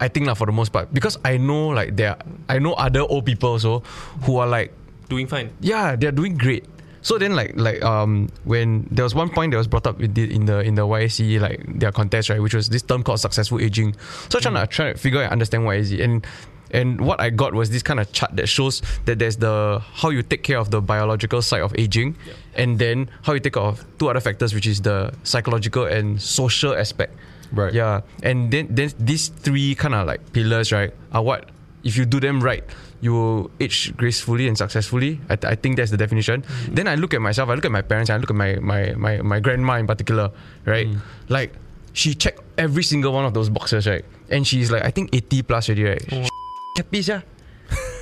[0.00, 2.72] I think like for the most part because I know like there are, I know
[2.74, 3.80] other old people also
[4.22, 4.72] who are like
[5.08, 5.50] Doing fine.
[5.60, 6.64] yeah they're doing great.
[7.02, 10.14] So then like like um when there was one point that was brought up in
[10.14, 13.20] the in the in the YAC like their contest right, which was this term called
[13.20, 13.94] successful aging.
[14.30, 16.26] So I'm trying to try to figure out and understand what is it and
[16.70, 20.10] and what I got was this kind of chart that shows that there's the how
[20.10, 22.16] you take care of the biological side of aging,
[22.56, 26.20] and then how you take care of two other factors, which is the psychological and
[26.20, 27.14] social aspect.
[27.54, 27.72] Right.
[27.72, 31.50] Yeah, and then then these three kind of like pillars, right, are what
[31.84, 32.64] if you do them right,
[33.00, 35.20] you will age gracefully and successfully.
[35.28, 36.42] I, th- I think that's the definition.
[36.42, 36.74] Mm-hmm.
[36.74, 38.94] Then I look at myself, I look at my parents, I look at my my
[38.96, 40.30] my, my grandma in particular,
[40.64, 40.88] right?
[40.88, 40.98] Mm.
[41.28, 41.52] Like
[41.92, 44.04] she checked every single one of those boxes, right?
[44.30, 46.04] And she's like, I think 80 plus already, right?
[46.12, 46.22] Oh.
[46.24, 46.30] She
[46.78, 47.20] happy, yeah.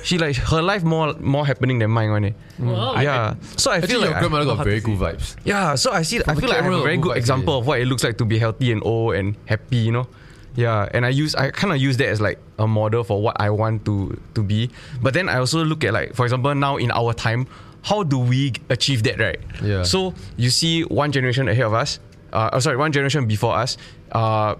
[0.03, 2.25] She like her life more more happening than mine, one.
[2.25, 2.31] eh.
[2.59, 2.99] Wow.
[2.99, 3.35] Yeah.
[3.55, 5.35] so I feel Actually, like your I- grandmother got very good vibes.
[5.45, 6.19] yeah, so I see.
[6.27, 7.59] I feel like I have a very good good example yeah.
[7.59, 9.77] of what it looks like to be healthy and old and happy.
[9.77, 10.07] You know,
[10.55, 10.89] yeah.
[10.93, 13.49] And I use I kind of use that as like a model for what I
[13.49, 14.69] want to to be.
[15.01, 17.47] But then I also look at like, for example, now in our time,
[17.83, 19.39] how do we achieve that, right?
[19.63, 19.83] Yeah.
[19.83, 21.99] So you see, one generation ahead of us.
[22.33, 23.77] Uh, oh, sorry, one generation before us.
[24.11, 24.55] Uh,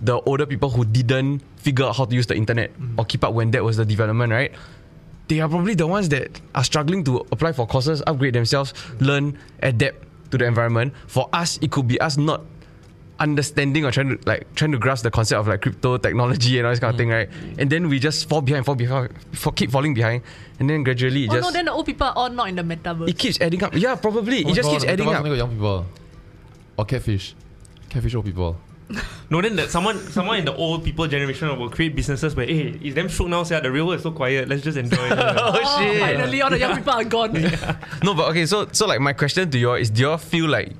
[0.00, 3.34] the older people who didn't figure out how to use the internet or keep up
[3.34, 4.52] when that was the development, right?
[5.28, 9.38] They are probably the ones that are struggling to apply for courses, upgrade themselves, learn,
[9.62, 10.94] adapt to the environment.
[11.06, 12.42] For us, it could be us not
[13.20, 16.66] understanding or trying to like trying to grasp the concept of like crypto technology and
[16.66, 17.30] all this kind of thing, right?
[17.30, 17.58] Mm.
[17.58, 20.22] And then we just fall behind, fall behind, fall, keep falling behind,
[20.60, 22.56] and then gradually it Oh just no, then the old people are all not in
[22.56, 23.08] the metaverse.
[23.08, 23.74] it keeps adding up.
[23.74, 25.16] Yeah, probably Oh it just my keeps God, adding up.
[25.16, 25.86] Only got young people.
[26.76, 27.34] Or catfish.
[27.88, 28.56] Catfish old people.
[29.30, 32.78] No, then that someone someone in the old people generation will create businesses where hey,
[32.82, 34.48] it's them shook now, say the real world is so quiet.
[34.48, 35.12] Let's just enjoy it.
[35.18, 36.00] Oh, shit.
[36.00, 37.32] Finally, all the young people are gone.
[38.02, 40.16] No, but okay, so so like my question to you all is: Do you all
[40.16, 40.72] feel like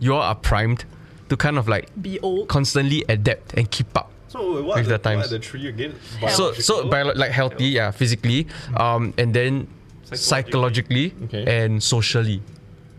[0.00, 0.84] you all are primed
[1.28, 2.48] to kind of like Be old.
[2.48, 4.10] constantly adapt and keep up?
[4.28, 5.18] So what With are the the, times.
[5.18, 5.94] what are the three again?
[6.34, 6.90] So so Biological?
[6.90, 9.68] bio- like healthy, yeah, physically, um, and then
[10.12, 11.44] psychologically, Okay.
[11.46, 12.42] and socially.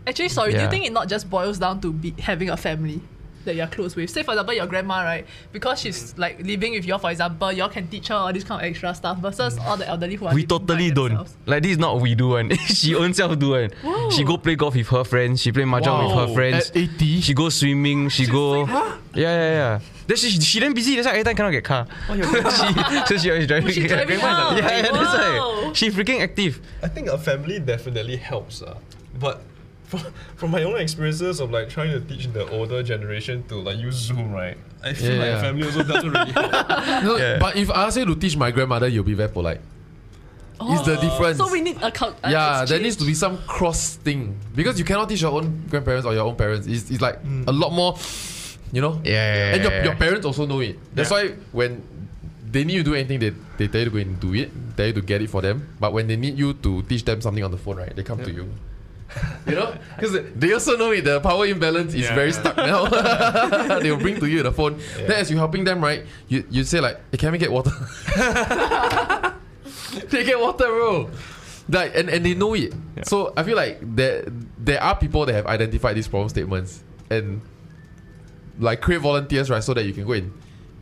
[0.06, 3.00] Actually, sorry, do you think it not just boils down to be having a family
[3.50, 4.08] that you're close with?
[4.10, 5.26] Say, for example, your grandma, right?
[5.52, 8.44] Because she's like living with you, all for example, y'all can teach her all this
[8.44, 11.08] kind of extra stuff versus all the elderly who are We living by totally don't.
[11.08, 11.36] themselves.
[11.46, 12.50] Like this is not what we do one.
[12.66, 13.70] she own self do one.
[14.10, 15.42] She go play golf with her friends.
[15.42, 16.70] She play mahjong with her friends.
[16.70, 17.20] At 80?
[17.20, 18.08] She go swimming.
[18.08, 18.66] She go.
[18.66, 19.80] Yeah, yeah, yeah.
[20.06, 20.96] Then she she then busy.
[20.96, 21.86] That's why every time cannot get car.
[22.08, 23.68] she, so she always driving.
[23.68, 25.70] Oh, she driving yeah, yeah, that's why.
[25.72, 26.60] She freaking active.
[26.82, 28.76] I think a family definitely helps, uh,
[29.20, 29.42] but
[29.90, 30.00] from,
[30.36, 33.96] from my own experiences of like trying to teach the older generation to like use
[33.96, 34.56] Zoom, right?
[34.82, 35.40] I feel Yeah, like yeah.
[35.42, 37.04] family also doesn't really help.
[37.04, 37.38] No, Yeah.
[37.38, 39.60] But if I ask you to teach my grandmother, you'll be very polite.
[40.60, 41.40] Is the difference.
[41.40, 41.46] Oh.
[41.46, 44.78] So we need a cul- uh, yeah, there needs to be some cross thing because
[44.78, 46.66] you cannot teach your own grandparents or your own parents.
[46.66, 47.96] It's, it's like a lot more,
[48.70, 49.00] you know.
[49.02, 50.76] Yeah, yeah, and your, yeah, your parents also know it.
[50.94, 51.80] That's why when
[52.52, 54.50] they need you to do anything, they, they tell you to go and do it.
[54.76, 55.66] Tell you to get it for them.
[55.80, 58.22] But when they need you to teach them something on the phone, right, they come
[58.22, 58.52] to you.
[59.46, 61.04] You know, because they also know it.
[61.04, 62.14] The power imbalance is Yeah.
[62.14, 62.84] very stuck now.
[63.80, 64.78] they will bring to you the phone.
[64.96, 67.70] Then as you're helping them, right, you you say like, hey, "Can we get water?"
[70.10, 71.10] they get water, bro.
[71.68, 72.74] Like and, and they know it.
[72.96, 73.02] Yeah.
[73.04, 74.24] So I feel like there
[74.58, 77.40] there are people that have identified these problem statements and
[78.58, 80.32] like create volunteers, right, so that you can go and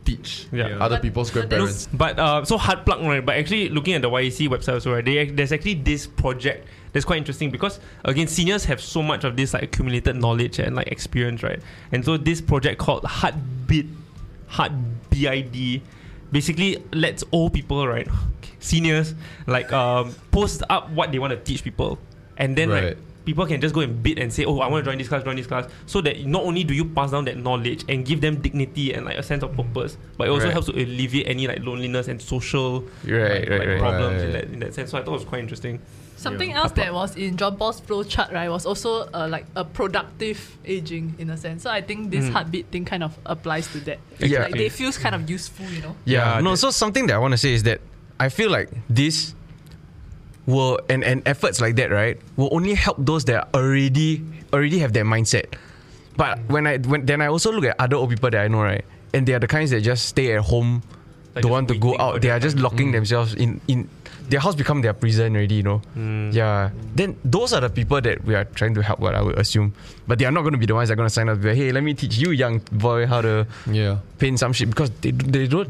[0.05, 0.77] teach Yeah.
[0.79, 1.87] other But- people's grandparents.
[1.93, 3.25] But uh, so hard plug right.
[3.25, 7.05] But actually, looking at the YAC website also, right, they, there's actually this project that's
[7.05, 10.87] quite interesting because again, seniors have so much of this like accumulated knowledge and like
[10.87, 11.59] experience, right?
[11.91, 13.87] And so this project called Heartbeat,
[14.47, 14.71] Heart
[15.09, 15.81] BID,
[16.31, 18.07] basically lets old people, right,
[18.59, 19.13] seniors,
[19.47, 21.99] like um, post up what they want to teach people,
[22.37, 22.83] and then Right.
[22.83, 22.97] like
[23.29, 25.23] people can just go and bid and say, oh, I want to join this class,
[25.23, 28.21] join this class, so that not only do you pass down that knowledge and give
[28.21, 30.53] them dignity and like a sense of purpose, but it also Right.
[30.53, 33.79] helps to alleviate any like loneliness and social Right, like, right, like, right.
[33.79, 34.89] problems in that in that sense.
[34.89, 35.79] So I thought it was quite interesting.
[36.17, 36.59] Something Yeah.
[36.63, 40.57] else that was in John Paul's flow chart, right, was also uh, like a productive
[40.65, 41.63] aging in a sense.
[41.63, 42.33] So I think this Mm.
[42.33, 43.99] heartbeat thing kind of applies to that.
[44.19, 44.43] Yeah.
[44.43, 45.95] Like they feels kind of useful, you know.
[46.05, 46.55] Yeah, Yeah, no.
[46.55, 47.79] So something that I want to say is that
[48.19, 49.33] I feel like this
[50.49, 54.93] will and, and efforts like that, right, will only help those that already already have
[54.97, 55.53] that mindset.
[56.17, 58.61] But when I when then I also look at other old people that I know,
[58.65, 58.83] right,
[59.13, 60.81] and they are the kinds that just stay at home,
[61.35, 62.19] Like don't want to go out.
[62.21, 62.63] They are just time.
[62.65, 63.87] locking themselves in in
[64.29, 65.81] their house become their prison already, you know.
[66.33, 66.69] Yeah.
[66.93, 68.99] Then those are the people that we are trying to help.
[68.99, 69.71] What I would assume,
[70.11, 71.39] but they are not going to be the ones that are going to sign up.
[71.41, 74.03] be like, Hey, let me teach you, young boy, how to Yeah.
[74.19, 75.69] paint some shit because they they don't.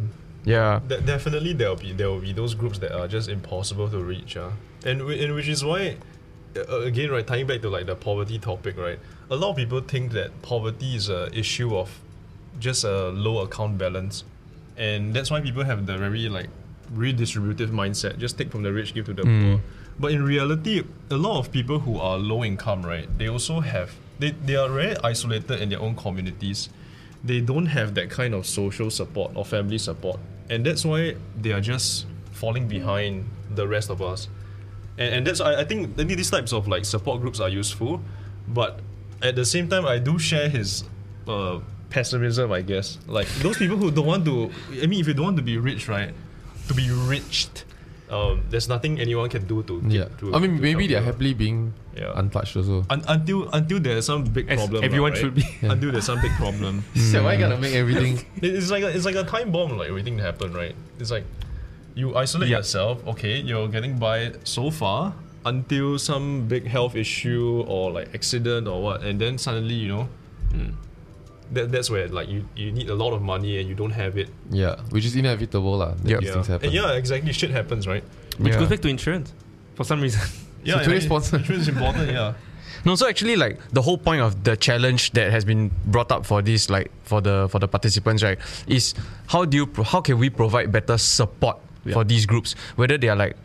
[0.50, 0.80] Yeah.
[0.88, 4.00] De- definitely there will be there will be those groups that are just impossible to
[4.02, 4.50] reach uh.
[4.86, 5.98] And, whi- and which is why
[6.58, 9.80] uh, again right tying back to like the poverty topic right a lot of people
[9.82, 12.00] think that poverty is a issue of
[12.60, 14.24] just a low account balance.
[14.76, 16.50] And that's why people have the very like
[16.94, 18.18] redistributive mindset.
[18.18, 19.62] Just take from the rich give to the poor.
[20.00, 23.92] But in reality a lot of people who are low income right they also have
[24.18, 26.70] they, they are very isolated in their own communities.
[27.24, 30.20] They don't have that kind of social support or family support.
[30.50, 34.28] And that's why they are just falling behind the rest of us
[35.00, 37.50] and, and that's I, I think I think these types of like support groups are
[37.50, 38.02] useful
[38.48, 38.80] but
[39.24, 40.84] at the same time I do share his
[41.28, 41.60] uh,
[41.90, 44.52] pessimism I guess like those people who don't want to
[44.84, 46.14] I mean if you don't want to be rich right
[46.68, 47.64] to be riched
[48.10, 49.82] um, there's nothing anyone can do to.
[49.88, 50.06] Yeah.
[50.18, 52.12] to I mean, to maybe they're happily being Yeah.
[52.16, 52.82] untouched also.
[52.90, 54.82] Un- until until there's some big As problem.
[54.82, 55.22] lah, everyone right?
[55.22, 55.46] should be.
[55.62, 56.84] Until there's some big problem.
[56.96, 58.26] So why gotta make everything?
[58.42, 60.74] It's like a, it's like a time bomb, like waiting to happen, right?
[60.98, 61.26] It's like
[62.00, 62.58] you isolate Yeah.
[62.58, 62.96] yourself.
[63.14, 65.14] Okay, you're getting by so far
[65.46, 70.04] until some big health issue or like accident or what, and then suddenly you know,
[70.52, 70.72] hmm.
[71.56, 74.18] that that's where like you you need a lot of money and you don't have
[74.18, 74.30] it.
[74.52, 75.94] Yeah, which is inevitable lah.
[76.04, 76.20] that Yep.
[76.20, 76.66] These Yeah, things happen.
[76.66, 77.34] And yeah, exactly.
[77.34, 78.04] Shit happens, right?
[78.38, 78.60] Which Yeah.
[78.60, 79.34] goes back to insurance
[79.76, 80.22] for some reason.
[80.60, 81.38] Yeah, today's yeah, sponsor.
[81.40, 82.12] Insurance is important.
[82.12, 82.34] Yeah.
[82.86, 86.24] No, so actually, like the whole point of the challenge that has been brought up
[86.26, 88.94] for this, like for the for the participants, right, is
[89.28, 91.60] how do you pro- how can we provide better support
[91.92, 93.36] for these groups, whether they are like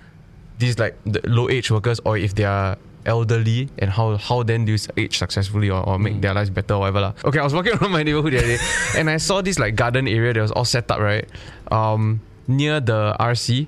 [0.59, 4.65] these like the low wage workers or if they are elderly and how how then
[4.65, 7.13] do you age successfully or, or make their lives better or whatever lah.
[7.25, 8.59] Okay, I was walking around my neighborhood the other day
[8.97, 11.29] and I saw this like garden area that was all set up right,
[11.71, 13.67] um, near the RC.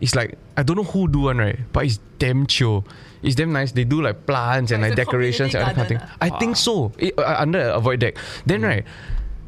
[0.00, 2.84] It's like I don't know who do one right, but it's damn chill.
[3.22, 3.72] It's damn nice.
[3.72, 5.98] They do like plants and like decorations and all that kind of thing.
[5.98, 6.92] community I think so.
[6.98, 8.16] It, uh, under a void deck.
[8.44, 8.84] Then right,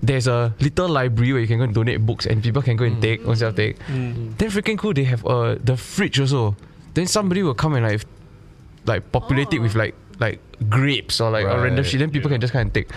[0.06, 2.84] there's a little library where you can go and donate books and people can go
[2.84, 3.02] and mm.
[3.02, 3.78] take, own self take.
[3.86, 4.32] Mm-hmm.
[4.38, 4.92] Then freaking cool.
[4.92, 6.56] They have uh the fridge also.
[6.94, 8.04] Then somebody will come and like
[8.86, 11.86] like populate it with like like grapes or like or random Right.
[11.86, 12.00] shit.
[12.00, 12.88] Then people can just kind of take.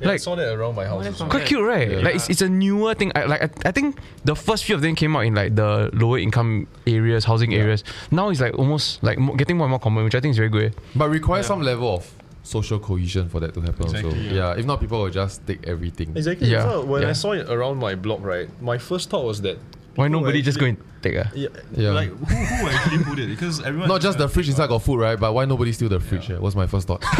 [0.00, 1.06] Yeah, I Like saw that around my house.
[1.06, 1.28] also.
[1.28, 2.02] quite cute, right?
[2.02, 3.12] Like it's, it's a newer thing.
[3.14, 5.90] I, like I, I think the first few of them came out in like the
[5.92, 7.84] lower income areas, housing areas.
[8.10, 10.48] Now it's like almost like getting more and more common, which I think is very
[10.48, 10.72] good.
[10.74, 10.78] Eh?
[10.96, 12.10] But requires some level of
[12.42, 13.82] social cohesion for that to happen.
[13.84, 13.96] also.
[13.96, 14.54] Exactly, Yeah.
[14.56, 16.12] If not, people will just take everything.
[16.16, 16.48] Exactly.
[16.48, 19.58] Yeah, So when I saw it around my block, right, my first thought was that
[19.94, 21.30] Why people nobody just go actually- and take a?
[21.34, 21.90] Yeah, Yeah.
[21.90, 23.28] Like who, who actually put it?
[23.28, 25.18] Because everyone Not just the fridge inside got food, right?
[25.18, 26.30] But why nobody steal the fridge?
[26.30, 26.38] Yeah.
[26.38, 27.02] Was my first thought.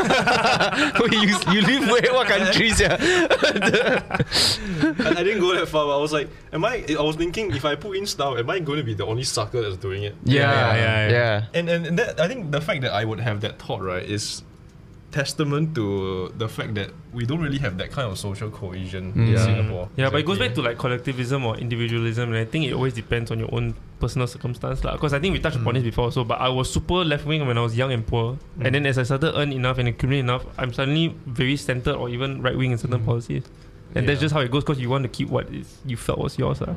[1.00, 2.12] Wait, you, you live where?
[2.14, 2.80] What countries?
[2.80, 2.96] Yeah.
[4.20, 6.84] I, I didn't go that far, but I was like, am I?
[6.98, 9.24] I was thinking if I put in stuff, am I going to be the only
[9.24, 10.14] sucker that's doing it?
[10.24, 11.44] Yeah, yeah, yeah, yeah.
[11.54, 14.02] And and, and that I think the fact that I would have that thought right
[14.02, 14.42] is
[15.12, 19.28] testament to the fact that we don't really have that kind of social cohesion in
[19.28, 19.44] Yeah.
[19.44, 19.88] Singapore.
[19.96, 22.94] Yeah, but it goes back to like collectivism or individualism, and I think it always
[22.94, 24.96] depends on your own personal circumstance, lah.
[24.96, 25.84] Because I think we touched upon mm.
[25.84, 26.24] this before also.
[26.24, 28.72] But I was super left wing when I was young and poor, and mm.
[28.72, 32.40] then as I started earn enough and accumulate enough, I'm suddenly very centered or even
[32.40, 33.06] right wing in certain mm.
[33.06, 33.44] policies.
[33.94, 36.18] And that's just how it goes because you want to keep what is you felt
[36.18, 36.60] was yours.
[36.60, 36.74] lah.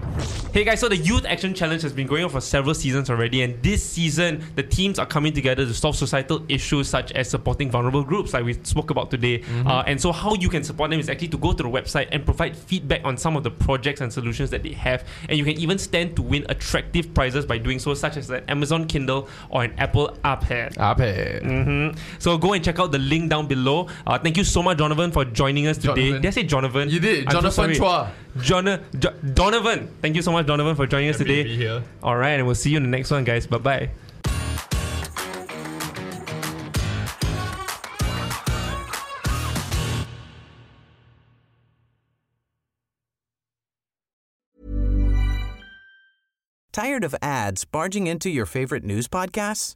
[0.54, 3.42] Hey guys, so the Youth Action Challenge has been going on for several seasons already,
[3.42, 7.72] and this season the teams are coming together to solve societal issues such as supporting
[7.72, 9.44] vulnerable groups, like we spoke about today.
[9.66, 12.08] Uh, and so, how you can support them is actually to go to the website
[12.12, 15.46] and provide feedback on some of the projects and solutions that they have, and you
[15.46, 19.30] can even stand to win attractive prizes by doing so, such as an Amazon Kindle
[19.50, 20.76] or an Apple iPad.
[20.78, 21.44] Ape.
[21.44, 23.88] hmm So go and check out the link down below.
[24.06, 26.12] Uh, thank you so much, Donovan, for joining us today.
[26.12, 26.22] Jonathan.
[26.22, 26.90] Did I say Donovan?
[27.06, 27.30] You did.
[27.30, 27.72] Jonathan.
[27.72, 28.10] Chua.
[28.40, 29.90] Jona- Jo- Donovan.
[30.02, 31.58] Thank you so much, Donovan, for joining us Happy today.
[31.80, 31.86] be.
[32.04, 33.48] All right, and we'll see you in the next one, guys.
[33.48, 33.90] Bye bye.
[46.72, 49.76] Tired of ads barging into your favorite news podcasts?